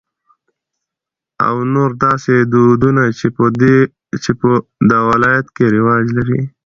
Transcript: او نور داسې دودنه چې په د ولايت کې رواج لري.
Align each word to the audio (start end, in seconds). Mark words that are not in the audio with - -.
او 1.47 1.55
نور 1.73 1.89
داسې 2.05 2.35
دودنه 2.53 3.03
چې 4.23 4.31
په 4.43 4.49
د 4.89 4.91
ولايت 5.09 5.47
کې 5.55 5.65
رواج 5.75 6.05
لري. 6.17 6.41